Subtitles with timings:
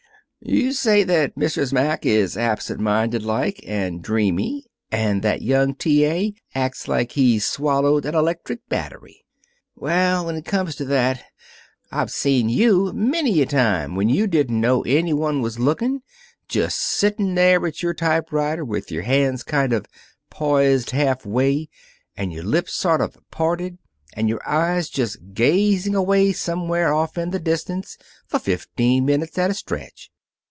[0.43, 1.71] "You say that Mrs.
[1.71, 6.03] Mack is absent minded like and dreamy, and that young T.
[6.03, 6.33] A.
[6.55, 9.23] acts like he'd swallowed an electric battery.
[9.75, 11.23] Well, when it comes to that,
[11.91, 16.01] I've seen you many a time, when you didn't know any one was lookin',
[16.47, 19.85] just sitting there at your typewriter, with your hands kind of
[20.31, 21.69] poised halfway,
[22.17, 23.77] and your lips sort of parted,
[24.13, 27.95] and your eyes just gazing away somewhere off in the distance
[28.25, 30.09] for fifteen minutes at a stretch.